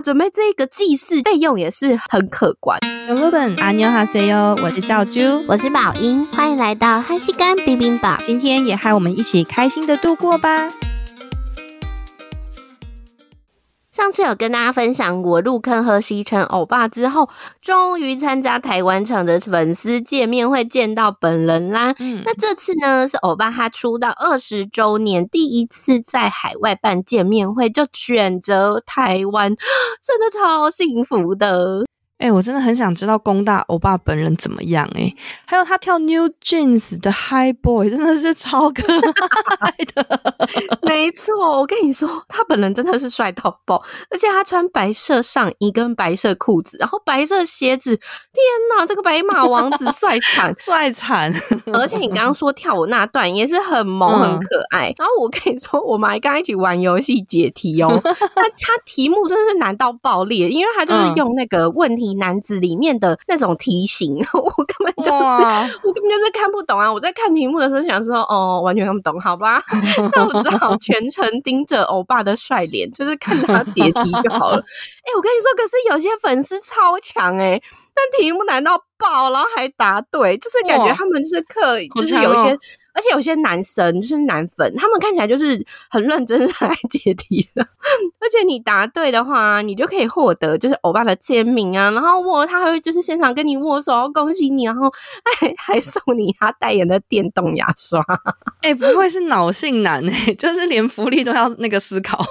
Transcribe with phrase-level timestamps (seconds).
[0.00, 2.78] 准备这个祭祀费用也是很可观。
[3.06, 10.68] 小朋友们，阿牛哈塞哟，我是小猪，我是宝英，欢迎来到汉西干冰冰堡，今天也和我们一起开心的度过吧。
[13.96, 17.30] 上次有跟大家分享我入坑和西城欧巴之后，
[17.62, 21.94] 终于参加台湾场的粉丝见面会，见到本人啦。
[21.98, 29.56] 嗯，那这次呢是欧巴他出道二十周年第一次在海外办见面会，就选择台湾，
[30.04, 31.86] 真的超幸福的。
[32.18, 38.82] 哎、欸，我真的很想知道工大欧巴本人怎么样哎、欸，还有他跳 New Jeans 的 High Boy 真的是超可
[39.60, 40.22] 爱的。
[40.80, 48.02] 没错，我跟你说，他本人真的是帅到爆，而且他穿白色上衣跟白色裤子，然后白色鞋子，天
[48.78, 51.30] 哪，这个白马王子帅惨 帅惨！
[51.74, 54.88] 而且你刚刚说跳舞那段也是很萌很可爱。
[54.88, 62.05] 嗯、然后我跟你说，我们还跟他一起玩游戏解题哦， 他他题目真的是难到爆裂，因为他就是用那个问题。
[62.14, 65.10] 男子里面的那种题型， 我根本就是
[65.82, 66.92] 我根本就是看不懂啊！
[66.92, 69.62] 我在看题目的时候想说，哦，完全看不懂，好吧？
[70.14, 74.56] 那我只好全程盯着欧巴的帅脸，就是看他解题就好了。
[74.56, 77.62] 哎、欸，我跟你说，可是有些粉丝超强哎、欸，
[77.94, 82.58] 但题目难到爆，然后还答对，就是感觉他们就是刻意，就是有一些。
[82.96, 87.62] 而且有些男生就是男粉，他们看起来就是很认真在 来解题的。
[88.18, 94.90] 而且你答对的话，你就可以获得就是欧巴的签名啊，然后握他会就是现场跟你握手，恭喜你，然后
[95.38, 98.02] 还还送你他代言的电动牙刷。
[98.62, 102.24] 哎、欸，不会是脑性男哎、欸，就是连福利都要那个思考。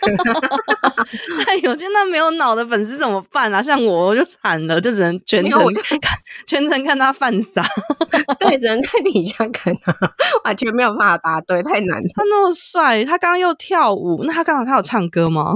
[1.46, 3.62] 哎呦，就那没有脑的粉丝怎么办啊？
[3.62, 5.60] 像我，我就惨了，就只能全程
[6.00, 7.64] 看，全程看他犯傻。
[8.38, 9.92] 对，只能在底下看他。
[10.44, 12.00] 完全没有办法答对，太难。
[12.14, 15.54] 他那么帅，他刚刚又跳舞，那他刚好他有唱歌吗？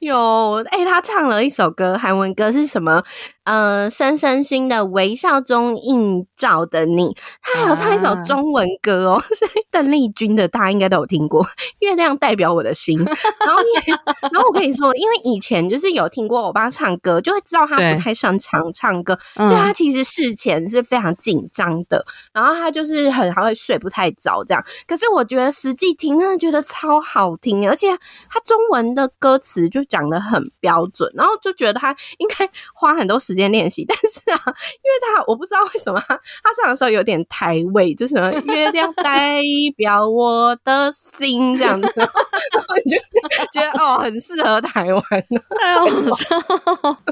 [0.00, 3.02] 有，哎、欸，他唱了一首歌，韩文歌是什么？
[3.44, 11.44] 呃，深深心的微笑中映照的你，他还有唱一首中文歌哦， 是邓丽君的，大家应该都有听过。
[11.80, 13.62] 月亮代表我的心， 然后，
[14.30, 24.62] 然后我跟你说，因为以前就是有听过我爸唱歌，就会知道他不太擅长唱歌，所以他其实事前是非常紧张的，然后他就是很还会睡不太着这样。
[24.86, 27.88] 可是我觉得实际听真的觉得超好听，而且
[28.28, 33.48] 他中文的歌词就讲的很标准，然后就觉得他应该花很多时间。
[33.48, 39.40] 练习，但是啊，因为他我不知道为什么他他唱的时候有点台味，就是什么月亮代
[39.74, 42.98] 表我的心这样子，然后你就
[43.50, 45.02] 觉得哦，很适合台湾，
[45.58, 46.38] 太好笑，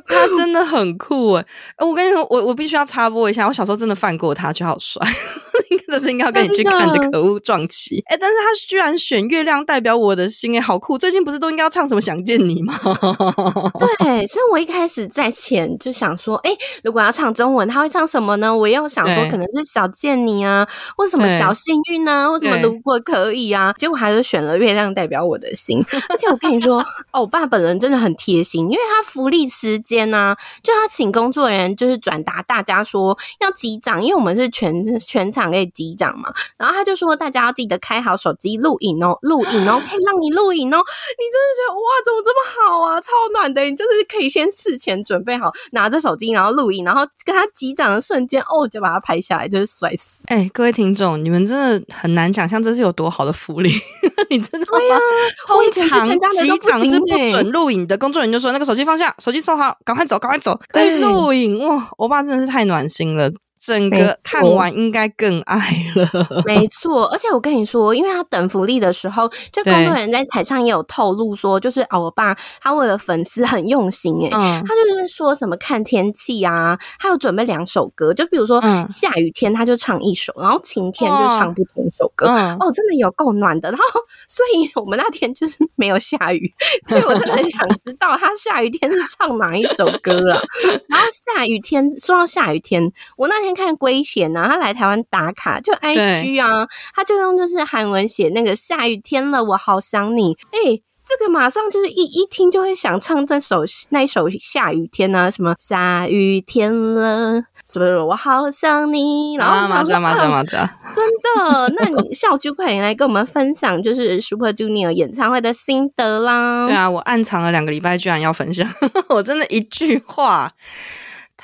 [0.06, 1.46] 他真的很酷哎！
[1.78, 5.00] 我跟你说，我我必须要插播一下，我小时候真的犯过他，就好帅，
[5.88, 8.16] 这是应该要跟你去看的可恶撞期哎！
[8.20, 10.98] 但是他居然选月亮代表我的心哎，好酷！
[10.98, 12.74] 最近不是都应该要唱什么想见你吗？
[14.00, 16.16] 对，所以我一开始在前就想。
[16.16, 16.50] 说哎，
[16.82, 18.56] 如果要唱中文，他会唱什么呢？
[18.56, 20.66] 我又想说，可能是小贱你啊，
[20.96, 23.74] 或什么小幸运呢，或什么如果可以啊。
[23.76, 25.78] 结果还是选了月亮代表我的心。
[26.08, 26.82] 而且我跟你说，
[27.12, 36.32] 欧巴本人真的很贴心，因为他福利时间呢、啊，就他请工作人员就是转达大家说要击掌，因为我们是全全场可以击掌嘛。
[36.56, 40.78] 然后他就说大家要记得开好手机录影哦，录影哦，可以让你录影哦。
[40.78, 43.00] 你真的觉得哇，怎么这么好啊？
[43.00, 45.96] 超暖的，你就是可以先事前准备好，拿着。
[45.96, 50.22] 手机，然后录影，然后跟他击掌的瞬间，哦，就把它拍下来，就是摔死！
[50.26, 53.72] 哎、欸，各位听众，你们真的很难想象这是有多好的福利，
[54.28, 55.00] 你知道吗？
[55.46, 61.88] 通常击掌是不准录影的，工作人员就说那个手机放下，手机收好，赶快走，赶快走，可以录影哇！
[61.96, 63.32] 欧巴真的是太暖心了。
[63.66, 65.58] 整个看完应该更爱
[65.96, 66.08] 了，
[66.46, 67.04] 没错。
[67.06, 83.68] 而且我跟你说，因为他等福利的时候，就工作人员在台上也有透露说，就是欧巴他为了粉丝很用心诶、欸嗯、他就是说什么看天气啊，他有准备两首歌，就比如说下雨天他就唱一首，然后晴天就唱不同首歌，嗯、哦，真的有够暖的。
[83.68, 86.48] 然后所以我们那天就是没有下雨，
[86.86, 90.40] 所以我真的很 想知道他下雨天是唱哪一首歌了。
[90.88, 93.55] 然后下雨天说到下雨天，我那天。
[93.56, 100.36] 看圭贤呐，他来台湾打卡就 IG 啊，他就用就是韩文写那个下雨天了，我好想你。
[100.52, 109.36] 哎、欸，这个马上就是一一听就会想唱这首那一首下雨天啊，什么下雨天了，什么我好想你。
[109.36, 111.72] 然后马上马上马上，真的？
[111.78, 116.64] 那你小啾快点来跟我们分享，就是 Super Junior 演唱会的心得啦。
[116.66, 118.68] 对啊，我暗藏了两个礼拜，居然要分享，
[119.08, 120.52] 我真的一句话。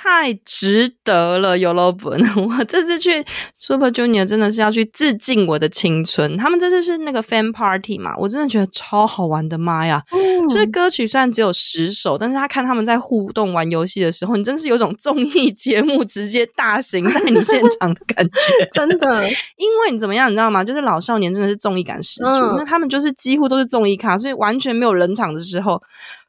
[0.03, 1.57] 太值得了。
[1.57, 6.37] 有了本， 我这次去 Super Junior 真的是要去致敬我的青春。
[6.37, 10.03] 他们这次是那个 Fan Party 嘛，我真的觉得超好玩的，妈呀！
[10.11, 19.25] 嗯，所以歌曲虽然只有十首，但是他看他们在互动玩游戏的时候，你真是有种综艺节目直接大型在你现场的感觉， 真的。
[19.57, 20.65] 因为你怎么样，你知道吗？
[20.65, 25.81] 就是老少年真的是综艺感十足，那、嗯、他们就是几乎都是综艺咖，所以完全没有冷场的时候。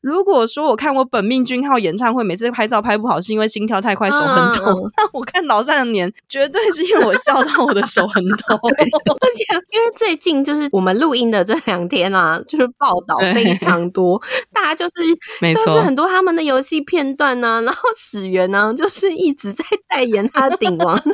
[0.03, 8.59] 如果说我看我本命君号演唱会，每次拍照拍不好是因为心跳太快手很痛，嗯、 那我看老少年绝对是因为我笑到我的手很痛。
[8.67, 14.21] 而且因为最近就是我们录音的这两天啊，就是报道非常多，
[14.51, 15.01] 大家就是
[15.39, 21.13] 没错，都是很多他们的游戏片段呢、啊，然后始源呢就是一直在代言他的顶王，是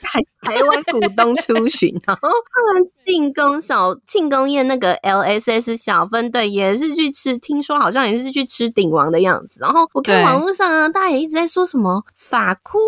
[0.00, 8.11] 台台湾股东出巡，然后他们庆功小庆功宴那个 LSS 小分队也是去吃，听说好像也。
[8.18, 12.78] 是去吃鼎王的样子，然后我看网络上啊，大家也一直在说什么法哭。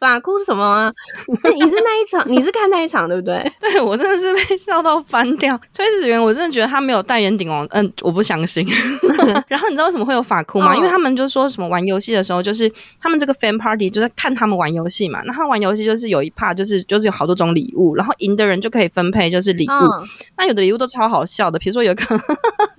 [0.00, 0.92] 法哭是什么啊？
[1.54, 3.52] 你是那一场，你是看那一场对不对？
[3.60, 5.58] 对，我真的是被笑到翻掉。
[5.72, 8.66] 崔始源，我真的觉得他没有代言顶王，嗯，我不相信。
[9.48, 10.72] 然后你知道为什么会有法哭吗？
[10.72, 12.70] 哦、因为他们就说什么玩游戏的时候，就是
[13.00, 15.22] 他们这个 fan party 就是看他们玩游戏嘛。
[15.24, 19.72] 那他玩游戏就是有一 part 就是就是有好多种礼物，然后赢的人就可以分配就是礼物。
[19.72, 20.06] 哦、
[20.36, 22.20] 那有的礼物都超好笑的，比如说有一个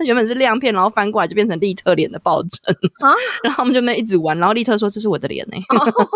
[0.00, 3.12] 原本是亮片，然后翻过来就变成利特脸的抱枕啊。
[3.42, 5.56] 然后他们就那一直玩，然后利特说这是我的脸呢、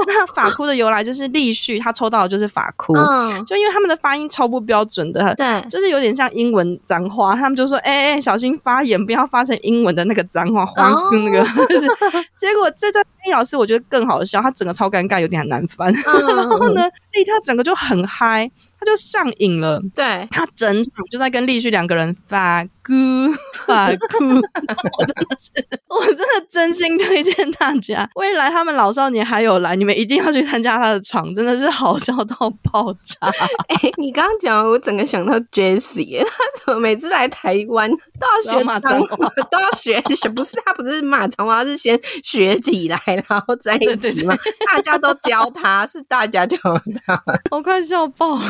[0.07, 1.01] 那法哭的由来。
[1.11, 10.93] 就是立旭，他抽到的就是法哭，嗯、就因为他们的发音超不标准的，对，就是有点像英文脏话，他们就说：“哎、欸、哎、欸，小心发言，不要发成英文的那个脏话。”黄
[11.25, 11.43] 那个，
[12.37, 15.91] 结果这段英语老师我觉得更好笑，他整个超尴尬，有点难翻。
[15.91, 16.83] 嗯、 然后呢，
[17.15, 18.51] 立他整个就很嗨。
[18.83, 23.33] 他就上瘾了，对，他整场就在跟立旭两个人发哭
[23.67, 24.25] 发哭，
[24.99, 25.51] 我真的是，
[25.89, 33.29] 我真的真心推荐大家，未来他们老少年还有来，你们一定要去参加他的场，真的是好笑到爆炸。
[33.69, 36.35] 哎、欸，你刚刚讲，我整个想到 Jessie，他
[36.65, 42.99] 怎么每次来台湾都要学马脏话，都要学学，不是他不是马脏话，是先学起来，
[43.29, 44.37] 然后再一起嘛，
[44.67, 46.59] 大家都教他，是大家教
[47.07, 48.43] 他， 我快笑爆了。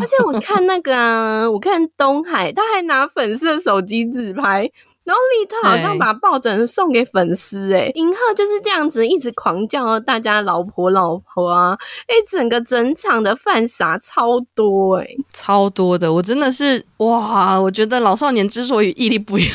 [0.00, 4.70] 而且我看那个、啊，我看东海，他还拿粉丝的手机自拍。
[5.08, 11.74] 然后利特好像把抱枕送给粉丝哎，银赫就是这样子一直狂叫大家老婆老婆啊，
[12.06, 19.46] 哎，整个整场的犯傻超多哎，超多的，我真的是哇，我觉得老少年之所以屹立不摇，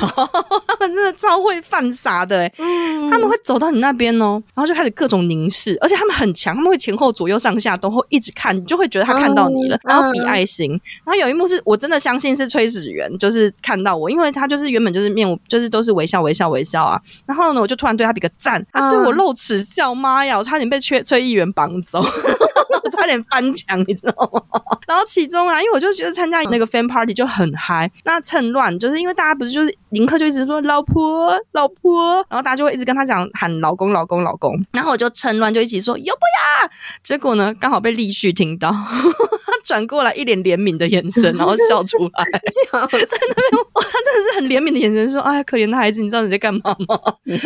[0.68, 10.72] 他 们真的超会犯傻的哎，嗯，他们会走到你那边哦，然后就开始各种凝视，而且他们很强，他们会前后左右上下都会一直看，你就会觉得他看到你了，然后比爱心，
[11.06, 15.38] 然后有一幕是我真的相信是崔始源，就是看到我，因为他就是原本就是面无。
[15.48, 22.04] 就是都是微笑微笑微笑啊，然后呢，我就突然对他比个赞，他对我露齿笑，妈呀，我差点被崔崔议员绑走。
[22.92, 24.62] 差点翻墙，你知道吗？
[24.86, 27.90] 然后其中啊，因为我就觉得参加那个 fan party 就很嗨。
[28.04, 34.54] 那趁乱，就是因为大家不是就是林克就一直说老婆老婆，然后大家就会一直跟他讲喊老公老公老公。
[34.72, 36.70] 然后我就趁乱就一起说有不呀？
[37.02, 42.42] 结果呢，刚好被立旭听到，他 转过来一脸怜悯的眼神，然后笑出来，在
[42.72, 43.06] 那边
[43.74, 47.00] 哇，他真的是很怜悯的眼神说：“哎，可怜的孩子，你知道你在干嘛吗？”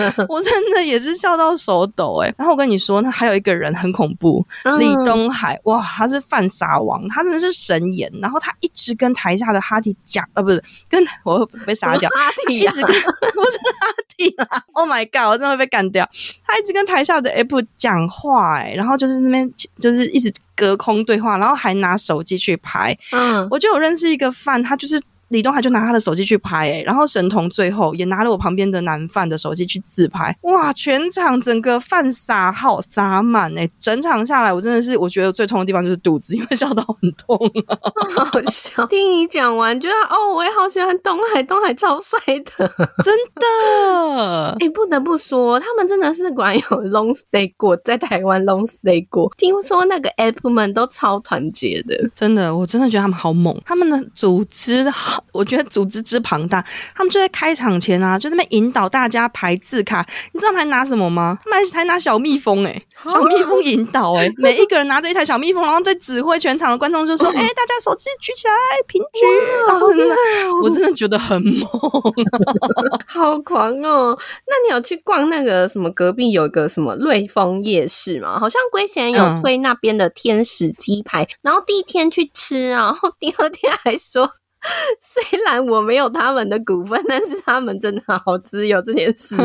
[0.27, 2.33] 我真的也是笑到手抖哎。
[2.38, 4.45] 然后我跟你说，那还有一个人很恐怖，
[4.79, 5.27] 李东。
[5.29, 8.12] 海哇，他是犯傻王，他真的是神颜。
[8.21, 12.89] 然后他一直跟台下的哈提讲，呃，不是跟我被 杀掉，哈提、啊、一直跟
[13.35, 13.88] 不是哈
[14.18, 16.09] 提啦，Oh my god，我真的会被干掉。
[16.45, 22.98] 他一直跟台下的 F 讲话、欸，哎，然后就是那边就是一直隔空对话，然后还拿手机去拍。
[23.12, 25.00] 嗯，我就有认识一个犯，他就是。
[25.29, 30.72] 李东海就拿他的手机去拍，欸，然后神童最后也拿了我旁边的男犯的手机去自拍，哇！
[30.74, 37.38] 全场整个饭撒好撒满哎，整场下来我真的是我觉得最痛的地方就是肚子，因为笑到很痛，
[38.15, 38.86] 好好笑。
[38.88, 42.19] 听你讲完，觉得哦，我也好喜欢东海，东海超帅
[42.57, 42.67] 的，
[43.03, 44.55] 真的。
[44.60, 49.31] 哎， 欸，不得不说，他们真的是果然有 long stay 过，在台湾 long stay 过。
[49.38, 55.16] 听说那个 app 们都超团结的，真的，我真的觉得他们好猛，他们的组织好。
[55.31, 56.63] 我觉得组织之庞大，
[56.95, 60.05] 他们就在开场前啊，就在那边引导大家排字卡。
[60.31, 61.38] 你知道他们还拿什么吗？
[61.43, 68.53] 他们还还拿小蜜蜂哎、欸， 小蜜蜂引导哎、欸，每一个人拿着一台小蜜蜂，然后在指挥全场的观众，就说：“哎、欸，大家手机举起来，
[68.88, 69.25] 平举。”
[69.67, 70.15] 然 后真的，
[70.63, 71.67] 我真的觉得很猛，
[73.05, 74.17] 好狂哦！
[74.47, 75.88] 那你有去逛那个什么？
[75.97, 78.38] 隔壁有一个什么瑞丰夜市吗？
[78.39, 84.29] 好像龟贤有推那边的天使鸡排，嗯、然后第一天去吃，然后第二天还说。
[85.01, 89.36] 虽然我没有他们的股份，但是他们真的好自由这件事。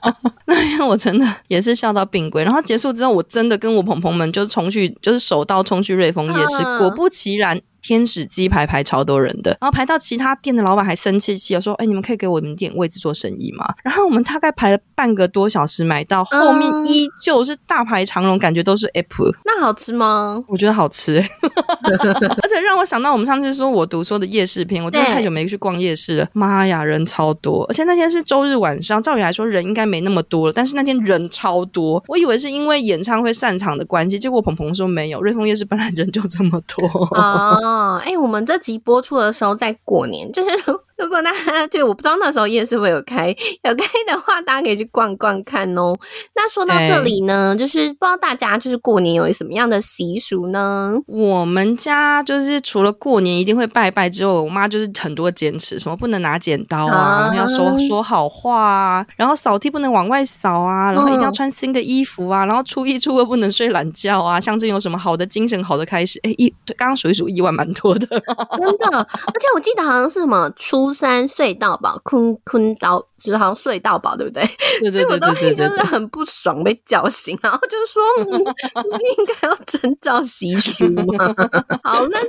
[0.46, 2.44] 那天我真的也是笑到病鬼。
[2.44, 7.60] 然后结束之后，我真的跟我朋朋们就冲去，就是手刀冲去瑞丰夜市，啊、果不其然。
[7.86, 19.30] 天使鸡排排超多人的，然后排到其他店的老板还生气气的说：“哎，你们可以给我们点位置做生意吗？”然后我们大概排了半个多小时，买到后面依旧是大排长龙，感觉都是 Apple。
[19.44, 20.42] 那好吃吗？
[20.48, 21.18] 我觉得好吃，
[22.42, 26.28] 而且让我想到我们上次说我读说的夜市篇，我真的太久没去逛夜市了。
[26.32, 27.64] 妈呀，人超多！
[27.68, 32.02] 而且那天是周日晚上，照理来说人应该没那么多了，但是那天人超多。
[32.08, 37.56] 我以为是因为演唱会散场的关系，结果鹏鹏说没有，瑞丰夜市本来人就这么多啊。
[37.76, 40.56] 哦，哎，我们这集播出的时候在过年，就是。
[40.98, 45.94] 如果大家对我不知道那时候夜市会有开，有开的话，大家可以去逛逛看哦。
[46.34, 50.94] 那说到这里呢，就是不知道大家就是过年有什么样的习俗呢？
[51.06, 66.18] 我们家就是除了过年一定会拜拜之后，我妈就是很多坚持，什么不能拿剪刀啊，然后要说说好话啊，然后扫地不能往外扫啊，然后一定要穿新的衣服啊，然后初一初二不能睡懒觉啊，象征有什么好的精神好的开始。
[66.22, 66.48] 哎，一
[66.78, 68.98] 刚刚数一数意外蛮多的， 真的。
[68.98, 70.85] 而且我记得好像是什么初。
[70.86, 74.48] 初三睡到饱，坤坤到就是好像睡到饱，对不对？
[74.80, 78.44] 对对对对对，所以我当时就是很不爽，被叫醒，然后就说，嗯、
[78.84, 80.88] 不是应该要遵照习俗
[81.18, 81.34] 吗？
[81.82, 82.20] 好，那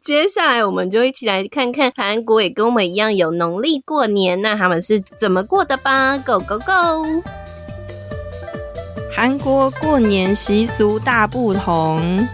[0.00, 7.22] 接下来我们就一起来看看韩国也跟我们一样有农历过年，那他们是怎么过的吧？Go go go！
[9.16, 12.24] 韩国过年习俗大不同。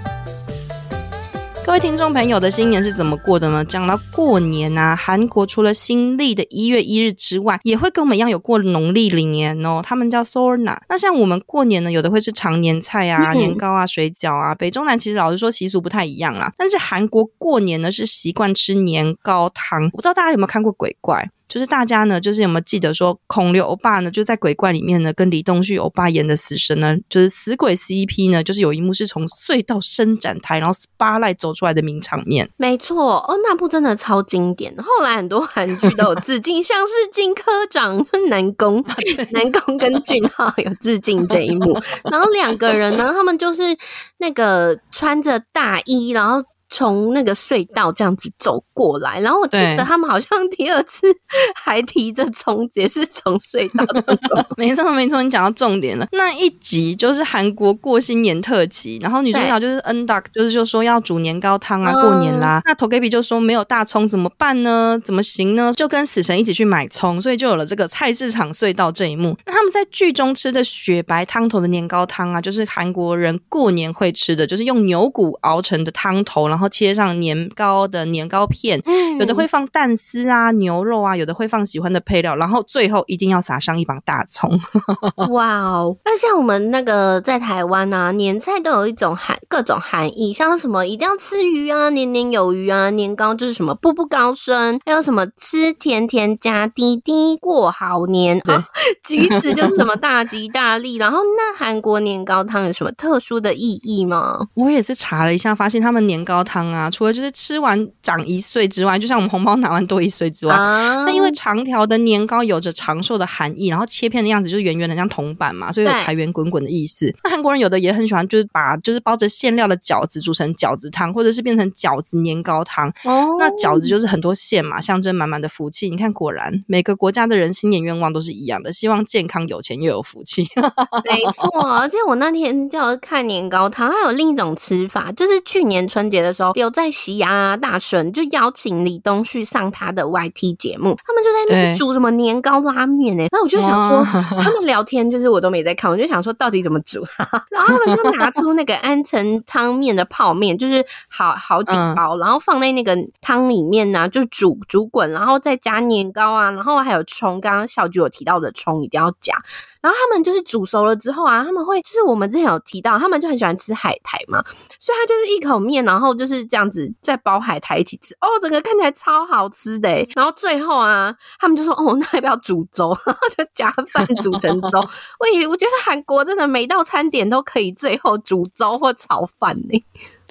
[1.64, 3.64] 各位听众朋友的新年是怎么过的呢？
[3.64, 9.80] 讲到过年啊，韩国除了新历的一月一日之外，也会跟我们一样有过农历年哦。
[9.82, 10.76] 他们叫 Sorna。
[10.88, 14.54] 那像我们过年呢，有的会是长年菜啊、年糕啊、水饺啊。
[14.54, 16.52] 北中南其实老实说习俗不太一样啦。
[16.56, 19.84] 但是韩国过年呢是习惯吃年糕汤。
[19.84, 21.30] 我不知道大家有没有看过鬼怪？
[21.52, 32.48] 就是大家呢，就是有没有记得说孔刘欧巴呢，就在鬼怪里面呢，跟李东旭欧巴演的死神呢，就是死鬼 CP 呢，就是有一幕是从隧道伸展台，然后 spotlight 走出来的名场面。
[32.56, 34.74] 没错，哦，那部真的超经典。
[34.78, 38.82] 后来很多韩剧都有致敬， 像是金科长南宫，
[39.32, 41.78] 南宫跟俊昊有致敬这一幕。
[42.10, 43.76] 然后两个人呢，他们就是
[44.16, 46.42] 那个穿着大衣，然后。
[46.74, 51.06] 从那个隧道这样子走过来，然后我记得他们好像第二次
[51.54, 54.42] 还提着葱，也是从隧道当中。
[54.56, 56.08] 没错没错，你讲到重点了。
[56.12, 62.58] 那一集就是韩国过新年特辑，然后女主角就是 N-Duck，就是就说要煮年糕汤啊，过年啦。
[62.60, 64.98] 嗯、那 Togepi 就说没有大葱怎么办呢？
[65.04, 65.74] 怎么行呢？
[65.76, 69.36] 就跟死神一起去买葱，所以就有了这个菜市场隧道这一幕。
[69.44, 76.61] 那他们在剧中吃的雪白汤头的年糕汤啊，就是韩国人过年会吃的，就是用牛骨熬成的汤头，然后。
[76.62, 84.48] 然后切上年糕的年糕片，嗯、有的会放蛋丝啊、牛肉啊，有的会放喜欢的配料，然后最后一定要撒上一把大葱。
[85.30, 85.96] 哇哦！
[86.04, 98.62] 那像我们那个在台湾啊，年菜都有一种含各种含义，像什么一定要吃鱼啊，年年有余啊，年糕就是什么步步高升，还有什么吃甜甜加滴滴过好年，对哦、
[99.04, 100.94] 橘子就是什么大吉大利。
[100.94, 104.46] 然后那韩国年糕汤有什么特殊的意义吗？
[104.54, 106.51] 我也是查了一下，发现他们年糕汤。
[106.52, 117.10] 汤啊，除了就是吃完长一岁之外，就像我们红包拿完多一岁之外，那、啊、因为长条的年糕有着长寿的含义，然后切片的样子就是圆圆的，像铜板嘛，所以有财源滚滚的意思。
[117.24, 122.90] 那韩国人有的也很喜欢，就是把就是包着馅料的饺子煮成饺子汤，或者是变成饺子年糕汤。
[123.04, 125.88] 哦，那饺子就是很多馅嘛，象征满满的福气。
[125.88, 130.46] 你看，果然每个国家的人新年愿望都是一样的，希望健康、有钱又有福气。
[131.08, 136.41] 没错，而且我那天就看年糕汤，还有另一种吃法，就是去年春节的时候。
[136.54, 144.04] 有在西亚大神就邀请李东旭上他的 YT 节目，他们就在那里煮什么年糕拉面哎、欸，那我就想说
[144.40, 147.04] 他们聊天就是我都没在看，我就想说到底怎么煮，
[147.50, 159.34] 然后他们就拿出那个安城汤面的泡面，就是好好几包，嗯、然后放在那个汤里面呢、啊，就煮煮滚，然后再加年糕啊，然后还有葱，刚刚小菊有提到的葱一定要加，
[159.82, 164.40] 然后他们就是煮熟了之后啊，他们会就是我们之前有提到，他们就很喜欢吃海苔嘛，
[164.78, 166.42] 所以他就是一口面，然后就是。
[166.52, 169.88] 这样子，再包海苔一起吃哦，整个看起来超好吃的。
[170.14, 172.94] 然后最后啊，他们就说：“哦，那要不要煮粥？”
[173.34, 174.78] 就加饭煮成粥。
[175.18, 179.82] 我以为我觉得韩国真的每道餐点都可以最后煮粥或炒饭呢。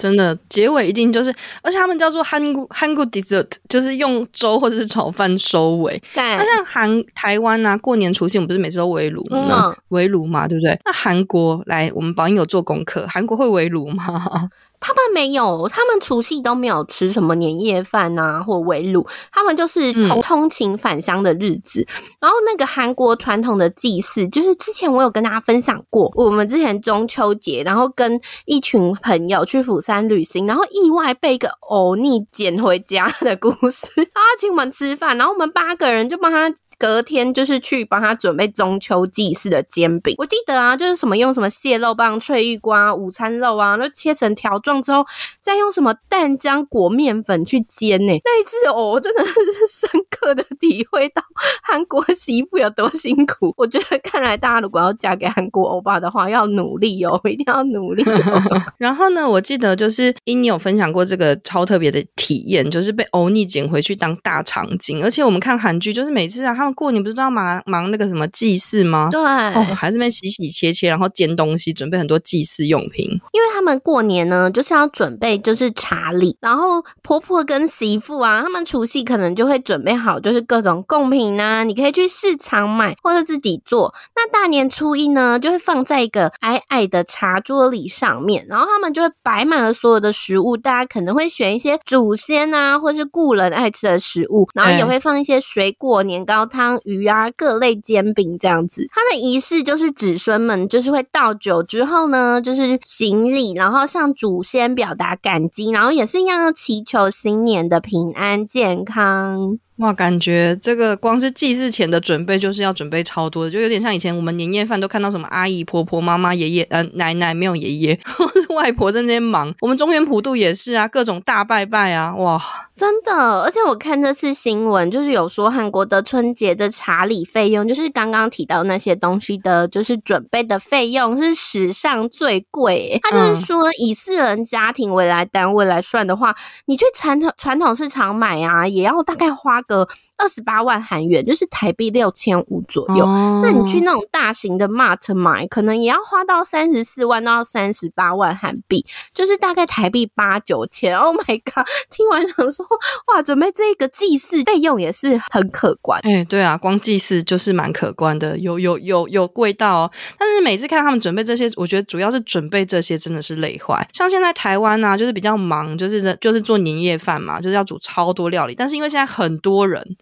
[0.01, 6.01] 真的，结尾一定就是，而且他们叫做韩国韩国 dessert，就是用粥或者是炒饭收尾。
[6.13, 9.75] 对，那像韩台湾啊，过年除夕我们不是每次都围炉吗？
[9.89, 10.77] 围炉嘛，对不对？
[10.85, 14.49] 那韩国来，我们宝英有做功课，韩国会围炉吗？
[14.81, 21.81] 他们没有，他们除夕都没有吃什么年夜饭啊，或围炉，他们就是通通勤返乡的日子。
[21.81, 33.87] 嗯、然后那个韩国传统的祭祀，就是之前我有跟大家分享过，我们之前中秋节，然后跟一群朋友去釜山旅行，然后意外被一个欧尼捡回家的故事。
[34.13, 36.51] 他请我们吃饭，然后我们八个人就帮他。
[36.81, 45.05] 隔天就是去帮他准备中秋祭祀的煎饼，我记得啊，就是什么用什么蟹肉棒、脆玉瓜、午餐肉啊，都切成条状之后，
[45.39, 48.11] 再用什么蛋浆裹面粉去煎呢。
[48.25, 49.33] 那一次哦，我真的是
[49.71, 51.21] 深刻的体会到
[51.61, 53.53] 韩国媳妇有多辛苦。
[53.61, 58.03] 我觉得看来大家如果要嫁给韩国欧巴的话，要努力哦，一定要努力。
[58.79, 66.70] 然后呢，我记得就是英你有分享过这个超特别的体验，就是被欧尼捡回去当大长今，而且我们看韩剧，就是每次啊他们。
[66.73, 69.09] 过年不是都要忙忙那个什么祭祀吗？
[69.11, 73.09] 对，哦，还是那洗洗切切，然后煎东西，准备很多祭祀用品。
[73.31, 83.93] 因为他们过年呢，就是要准备就是茶礼，然后婆婆跟媳妇啊，他们除夕可能就会准备好，就是各种贡品啊，你可以去市场买或者自己做。
[84.15, 96.60] 那大年初一呢，就会放在一个矮矮的茶桌里上面，然后他们就会摆满了所有的食物，大家可能会选一些祖先啊，或是故人爱吃的食物，然后也会放一些水果、年糕汤。
[96.61, 109.57] 汤鱼啊，各类煎饼这样子，它的仪式就是子孙们就是会倒酒之后呢，就是行礼，然后向祖先表达感激，然后也是一样要祈求新年的平安健康。
[109.81, 119.51] 哇，感觉这个光是祭祀前的准备就是要准备超多的，就有点像以前我们年夜饭都看到什么阿姨、婆婆、妈妈、爷爷、呃奶奶没有爷爷，或是外婆在那边忙。
[119.59, 122.39] 我们中原普渡也是啊，各种大拜拜啊，哇，
[122.75, 123.41] 真的！
[123.41, 132.99] 而且我看这次新闻，就是有说韩国的春节的查礼费用，就是刚刚提到那些东西的，就是准备的费用是史上最贵。
[133.01, 136.35] 他就是说，以四人家庭为来单位来算的话，
[136.67, 139.59] 你去传统传统市场买啊，也要大概花。
[139.71, 139.87] 个
[140.21, 143.03] 二十八万韩元，就是台币六千五左右。
[143.03, 148.85] 哦、那你去那种大型的 mart 买，可能也要花到三十四万到三十八万韩币，
[149.15, 150.95] 就是大概台币八九千。
[150.95, 151.65] Oh my god！
[151.89, 152.63] 听完想说，
[153.07, 155.99] 哇，准备这个祭祀费用也是很可观。
[156.03, 159.91] 哎、欸，对啊，光祭祀就是蛮可观的，有有有有贵到哦。
[160.19, 163.87] 但是每次看他们准备这些，我觉得主要是准备这些真的是累坏。
[163.91, 168.53] 像现在台湾啊，就是比较忙，就是就是做年夜饭嘛，就是要煮超多料理。
[168.53, 169.97] 但是因为现在很多人。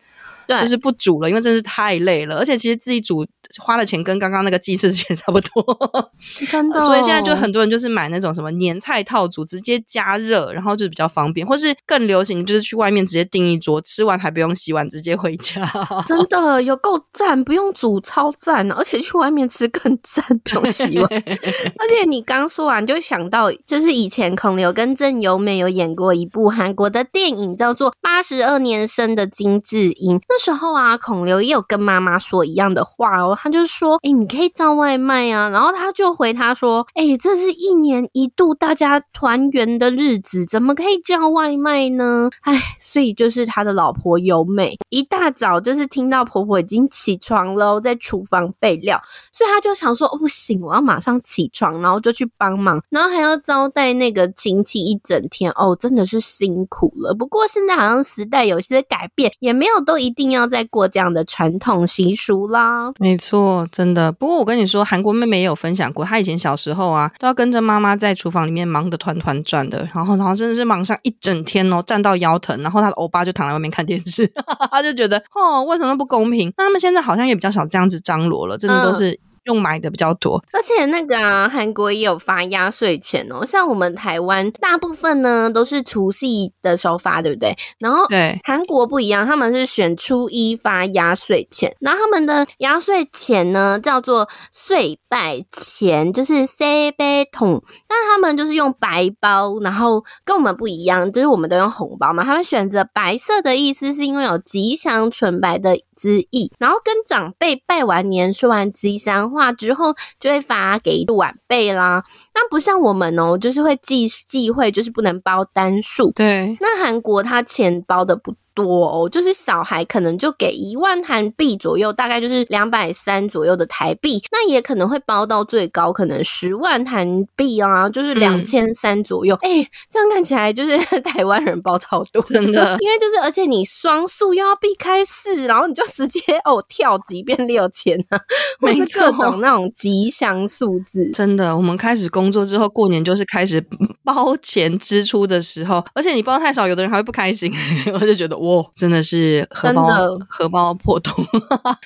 [0.50, 3.24] 对，就是不煮了，因为真是太累了，而且其实自己煮
[3.62, 5.64] 花的钱跟刚刚那个祭祀的钱 差不多，
[6.50, 6.80] 真的。
[6.80, 15.64] 所以现在就很多人就是买那种什么年菜套组，直接加热，然后就比较方便，或是更流行就是去外面直接订一桌，吃完还不用洗碗，直接回家。
[16.08, 21.08] 真的有够赞，不用煮超赞，而且去外面吃更赞，不用洗碗。
[21.12, 30.18] 而且你刚说完就想到，就是以前孔刘跟郑有美有演过一部韩国的电影，叫做《八十二年生的金智英》。
[30.40, 49.00] 时候啊，孔刘也有跟妈妈说一样的话哦，他就说：“哎、你可以叫外卖啊。”然后他就回他说：“哎、这是一年一度大家团圆的日子，怎么可以叫外卖呢？”哎，所以就是他的老婆有美，一大早就是听到婆婆已经起床了，在厨房备料，
[49.34, 57.14] 所以他就想说：“哦，不行，我要马上起床，然后就去帮忙，然后还要招待那个亲戚一整天哦，真的是辛苦了。
[57.14, 64.12] 不过现在好像时代有些改变，也没有都一定。”要再过这样的传统习俗啦，没错，真的。
[64.12, 74.32] 不过我跟你说，韩国妹妹也有分享过，她以前小时候啊，都要跟着妈妈在厨房里面忙得团团转的，然后然后真的是忙上一整天哦，站到腰疼，然后她的欧巴就躺在外面看电视，
[74.72, 76.54] 她就觉得哦，为什么不公平？
[76.58, 79.20] 那他们现在好像也比较少这样子张罗了，真的都是。
[79.50, 83.44] 嗯用买的比较多，而且那个啊，韩国也有发压岁钱哦。
[83.44, 87.52] 像我们台湾大部分呢都是除夕的时候发，对不对？
[87.80, 97.64] 然后对韩国不一样，他们是选初一发压岁钱，然后他们的压岁钱呢叫做岁拜钱，就是岁拜桶。
[97.90, 102.24] 那他们就是用白包，然后跟我们不一样，就是我们都用红包嘛。
[102.24, 112.02] 他们选择白色的意思是因为有吉祥纯白的之意，然后跟长辈拜完年说完吉祥话之后，就会发给晚辈啦。
[112.42, 116.10] 那不像我们哦，就是会忌忌讳，就是不能包单数。
[116.12, 118.34] 对，那韩国他钱包的不。
[118.56, 129.34] 多哦，就是小孩可能就给一万韩币左右，大概就是两百三左右的台币，那也可能会包到最高可能十万韩币啊，就是两千三左右。
[129.44, 138.20] 哎、嗯欸，这样看起来就是 台湾人包超多，真的，因为就是而且你双数又要避开四，然后你就直接哦跳级变六千啊，
[138.60, 141.10] 或是各种那种吉祥数字。
[141.12, 143.64] 真的，我们开始工作之后，过年就是开始
[144.04, 147.52] 包钱支出的时候，而且你包太少，有的人还会不开心。
[147.94, 149.88] 我就觉得哇，真的是荷包
[150.30, 151.14] 荷包破洞。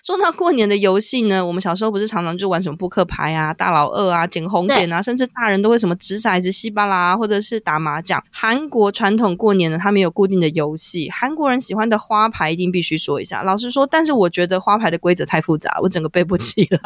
[0.04, 8.22] 说到 过年的游戏呢，我们小时候不是常常就玩什么扑克牌啊、大老二啊、捡红点啊，甚至大人都会什么掷骰子、稀巴拉，或者是打麻将。
[8.32, 11.10] 韩国传统过年呢，他们有固定的游戏。
[11.10, 13.44] 韩国人喜欢的花牌一定必须说一下。
[13.44, 16.80] 老实说，但是我觉得花牌的规则太复杂，我整个背不起来。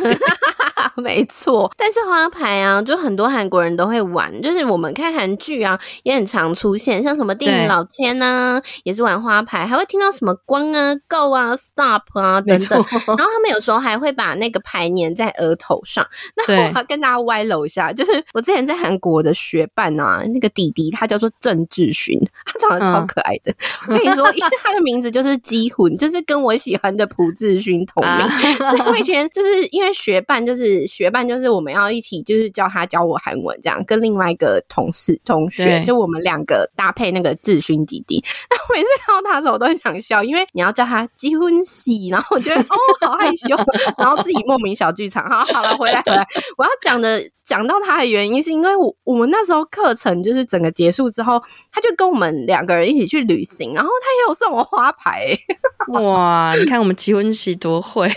[0.96, 12.78] 没错，但是花牌啊，就很多韩国人都会玩，就是我们看韩剧啊，也很常出现，像什么电影老千啊，也是玩花牌，还会听到什么光啊、go 啊、stop 啊等等。
[13.06, 16.06] 然后他们有时候还会把那个牌粘在额头上。
[16.36, 23.52] 那我要跟大家歪楼一下，就是我之前在韩国的学伴啊，那个弟弟他叫做郑智勋，他长得超可爱的。
[23.88, 28.12] 嗯、我跟你说，因为他的名字就是基魂，就是跟我喜欢的朴智勋同名。
[28.12, 30.86] 啊、我以前就是因为学伴就是。
[30.92, 38.24] 学伴就是我们要一起，就是教他教我韩文，这样跟另外一个同事同学，就我们两个搭配那个智勋弟弟。
[38.50, 43.56] 那我每次看到他的时候，我都很想笑，因为你要叫他基婚喜，然后我觉得哦好害羞，
[43.98, 45.28] 然后自己莫名小剧场。
[45.28, 55.36] 好，好了，回来回来，我要讲的讲到他的原因，是因为我我们那时候课程就是整个结束之后，他就跟我们两个人一起去旅行，然后他也有送我花牌。
[55.92, 58.08] 哇，你看我们结婚喜多会，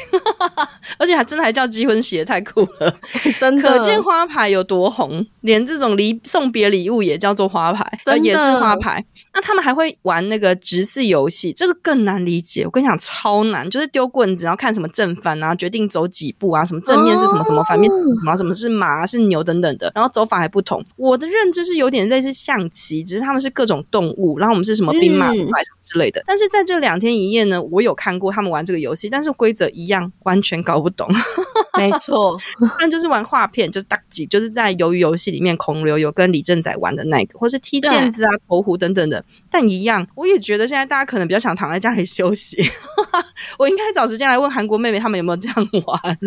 [1.00, 2.96] 而且还真的还叫基婚喜，也太酷了，
[3.40, 9.04] 真的，可见花牌有多红，连这种礼送别礼物也叫做花牌，呃，也是花牌。
[9.34, 12.64] 那他们还会玩那个直四游戏，这个更难理解。
[12.64, 20.84] 我跟你讲，超难，就是丢棍子，然后看什么正反啊，决定走几步啊，什么正面是什么什么，反面什么什么是马是牛等等的，然后走法还不同。
[20.96, 26.24] 我的认知是有点类似象棋，只是他们是各种动物，然后我们是什么兵马快什么之类的。
[26.26, 31.10] 但是在这两天一夜呢，我有看过他们玩这个游戏，但是规则一样，完全搞不懂。
[31.78, 32.40] 没错，
[32.80, 39.24] 那就是玩画片，就是大吉，就是在鱿鱼游戏里面，孔刘有跟李正宰玩的那个，或是踢毽子啊、投壶等等的。
[39.50, 42.58] 但一样，我也觉得现在大家可能比较想躺在家里休息。
[43.58, 46.18] 我应该找时间来问韩国妹妹他们有没有这样玩啊。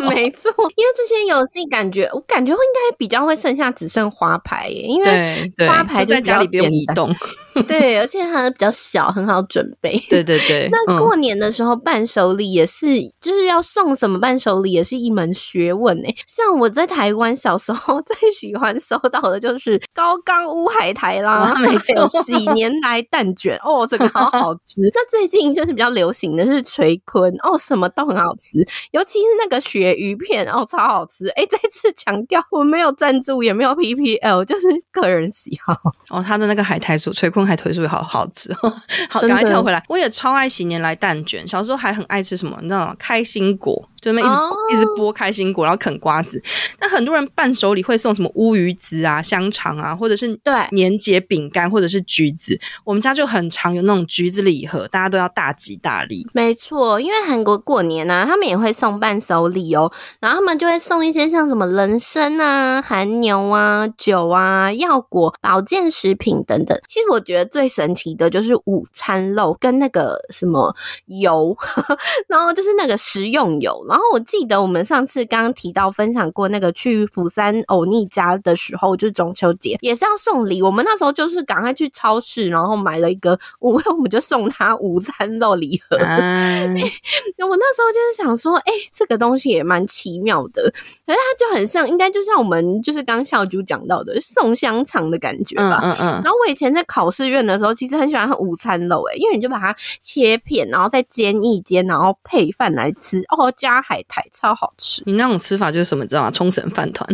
[0.08, 7.14] 没错，因为这些游戏感觉，我感觉会应该比较会剩下只剩花牌耶，因为花牌就在家里不用移动。
[7.66, 9.98] 对，而且它比较小，很好准备。
[10.08, 10.68] 对 对对。
[10.70, 16.16] 那过年的时候伴手礼也是，嗯、就是要送什么伴手礼也是一门学问诶。
[16.26, 24.80] 像我在台湾小时候 最喜欢收到的就是高冈乌海苔啦，还有喜年来蛋卷哦，这个好好吃。
[24.94, 28.58] 那最近就是比较流行的是垂坤哦，什么都很好吃，
[28.92, 31.26] 尤其是那个鳕鱼片哦，超好吃。
[31.30, 35.74] 哎，再次强调，我没有赞助，也没有 PPL，就是个人喜好。
[36.10, 37.47] 哦，他的那个海苔酥垂坤。
[37.48, 38.54] 还推出好好吃，
[39.08, 39.82] 好，赶快跳回来。
[39.88, 42.94] 我也超爱喜年来蛋卷，小时候还很爱吃什么，你知道吗？
[42.98, 43.88] 开心果。
[44.00, 44.72] 就那么一直、oh.
[44.72, 46.40] 一直剥开心果，然后啃瓜子。
[46.80, 52.58] 那很多人伴手礼会送什么乌鱼子啊、香肠啊，或者是对年节饼干，或者是橘子。
[52.84, 56.26] 我们家就很常有那种橘子礼盒，大家都要大吉大利。
[56.32, 59.90] 没错，因为韩国过年呢、啊，他们也会送伴手礼哦。
[60.20, 66.78] 然后他们就会送一些像什么人参啊、韩牛啊、酒啊、药果、保健食品等等。
[66.86, 70.74] 其实我觉得最神奇的就是午餐肉跟那个什么
[71.06, 71.56] 油，
[72.28, 73.84] 然后就是那个食用油。
[73.88, 80.60] 然后我记得我们上次刚刚提到分享过那个去釜山欧尼家的时候，就是中秋节也是要送礼。
[80.60, 85.96] 我们那时候就是赶快去超市，然后买了一个午， 我们就送他午餐肉礼盒。
[85.96, 86.74] 嗯、
[87.48, 90.62] 我那时候就是想说，哎、欸，这个东西也蛮奇妙的，
[91.06, 95.80] 可是它就很像，应该就像我们就是刚小猪讲到的送香肠的感觉吧。
[95.82, 96.22] 嗯嗯，嗯。
[96.22, 103.77] 然后我以前在考试院的时候，其实很喜欢喝午餐肉，哎，因为你就把它切片，然后再煎一煎，然后配饭来吃，哦，加。
[103.82, 106.30] 海苔超好吃，你那种吃法就是什么，你知道吗？
[106.30, 107.08] 冲绳饭团。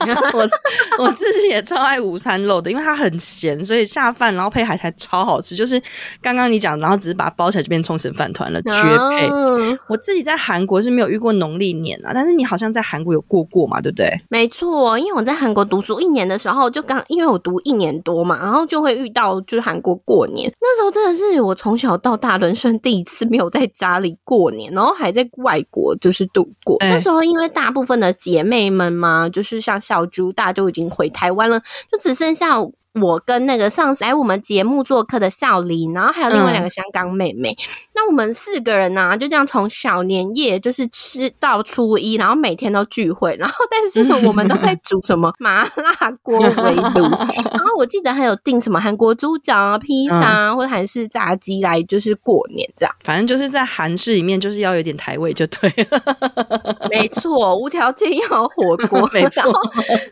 [0.34, 5.56] 我我自己也超爱午餐肉的，因为它很咸，所以下饭然后配海苔超好吃。
[5.56, 5.80] 就是
[6.20, 9.26] 刚刚你讲，然后只是把它包起来就变冲绳饭团了，绝配。
[9.28, 9.78] Oh.
[9.88, 14.10] 我自己在韩国是没有遇过农历年啊，但是你好像在韩国有过过嘛，对不对？
[14.28, 20.52] 没错，因为我在韩国读书一年的时候，就刚因为我读一年多嘛，然后就会遇到就是韩国过年。
[20.60, 25.86] 那时候真的是我从小到大人生第一次没有在家里过年，然后还在外国。
[26.00, 31.60] 就是度过、欸、那时候，因为大部分的姐妹们嘛，就是像小猪，大家都已经回台湾了，
[31.92, 32.56] 就只剩下
[33.00, 37.50] 我跟那个上次来我们节目做客的孝琳，然后还有另外两个香港妹妹。
[37.50, 37.56] 嗯、
[37.94, 43.36] 那我们四个人呢、啊，就这样从小年夜就是吃到初一，然后每天都聚会。
[43.38, 47.02] 然后但是呢， 我们都在煮什么麻辣锅围炉。
[47.52, 52.94] 然后我记得还有订什么韩国猪脚啊、披萨、嗯、或者韩式炸鸡来，就是过年这样。
[53.04, 56.00] 反正就是在韩式里面，就是要有点台味就对了。
[56.90, 59.08] 没错，无条件要火锅。
[59.12, 59.42] 没错。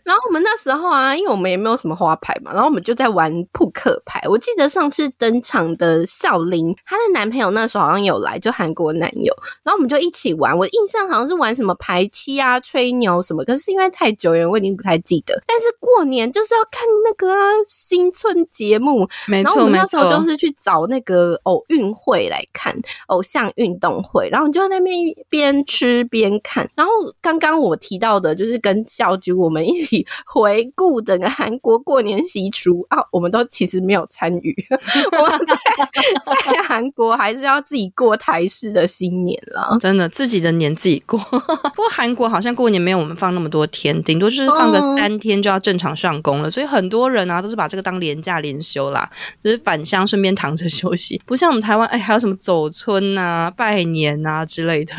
[0.04, 4.20] 然后我们那时候啊，因为我们也没有什么花牌嘛，然后我们就在玩扑克牌。
[4.28, 9.32] 我记得上次登场的孝琳，她的男朋友那时候好像有来，就韩国男友，
[9.62, 10.56] 然后我们就一起玩。
[10.58, 15.40] 我印象好像是玩什么牌七啊、吹牛什么，可是因为太久远，我已经不太记得。
[15.46, 22.74] 但是过年就是要看那个、啊、新春节目，没错，然后我们那时候就是去找那个偶运会来看
[23.06, 24.96] 偶像运动会，然后就在那边
[25.28, 26.68] 边吃边看。
[26.74, 34.54] 然后刚刚我提到的就是跟孝菊我们一起回顾整个韩国过年习俗啊，我们都其实没有参与。
[35.20, 35.54] 我们在
[36.24, 41.18] 在韩国还是要自己过台式的新年了，真的自己的年自己过。
[41.28, 41.36] 不
[41.76, 49.08] 过韩国好像过年没有我们放那么多天，顶多就是放个三天就要正常上工了，所以很多人啊都是把这个当连假连休啦，
[49.42, 51.20] 就是返乡顺便躺着 休息。
[51.26, 54.94] 不像我们台湾，哎，还有什么走村啊、拜年啊之类的。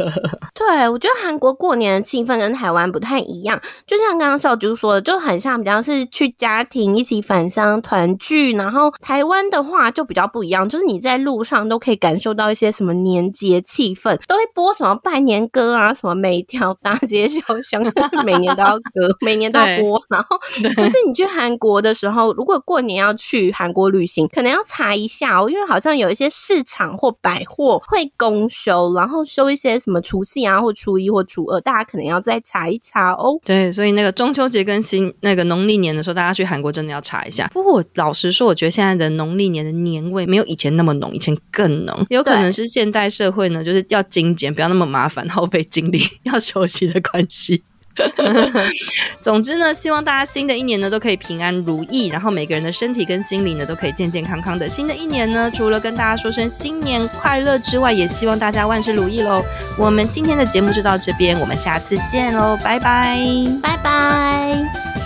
[0.53, 17.81] 对，我觉得韩国过年的气氛跟台湾不太一样，就像刚刚小啾说的，就很像比较是去家庭一起返乡团聚，然后台湾的话就比较不一样，就是你在路上都可以感受到一些什么年节气氛，都会播什么拜年歌啊，什么每条大街小巷
[18.25, 20.01] 每年都要歌， 每年都要播。
[20.09, 20.37] 然后，
[20.75, 33.39] 可是你去韩国的时候，如果过年要去韩国旅行，可能要查一下哦，因为好像有一些市场或百货会公休，然后休一些什么除夕啊，或初一或初二，大家可能要再查一查哦。
[33.45, 37.44] 对，所以那个中秋节跟新那个农历年的时候，大家去韩国真的要查一下。
[37.51, 42.05] 不过我老实说，我觉得现在的农历年的年味没有以前那么浓，以前更浓。
[42.09, 47.63] 有可能是现代社会呢，就是要精简，不要那么麻烦，耗费精力，要休息的关系。
[49.21, 54.67] 总之呢，希望大家新的一年呢都可以平安如意，然后每个人的身体跟心理呢都可以健健康康的。
[54.67, 59.41] 新的一年呢，除了跟大家说声新年快乐之外，也希望大家万事如意喽。
[59.79, 63.17] 我们今天的节目就到这边，我们下次见喽，拜拜，
[63.63, 65.04] 拜拜。